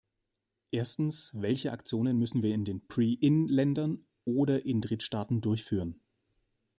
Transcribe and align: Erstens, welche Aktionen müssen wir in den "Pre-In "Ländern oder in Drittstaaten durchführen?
Erstens, 0.71 1.29
welche 1.35 1.71
Aktionen 1.71 2.17
müssen 2.17 2.41
wir 2.41 2.55
in 2.55 2.65
den 2.65 2.87
"Pre-In 2.87 3.45
"Ländern 3.45 4.03
oder 4.25 4.65
in 4.65 4.81
Drittstaaten 4.81 5.41
durchführen? 5.41 5.99